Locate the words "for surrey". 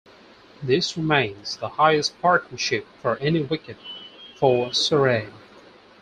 4.35-5.27